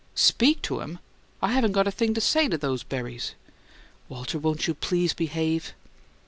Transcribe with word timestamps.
"'Speak' 0.15 0.63
to 0.63 0.81
'em? 0.81 0.97
I 1.43 1.51
haven't 1.51 1.73
got 1.73 1.85
a 1.85 1.91
thing 1.91 2.15
to 2.15 2.21
say 2.21 2.47
to 2.49 2.57
THOSE 2.57 2.81
berries!" 2.81 3.35
"Walter, 4.09 4.39
won't 4.39 4.65
you 4.67 4.73
PLEASE 4.73 5.13
behave?" 5.13 5.75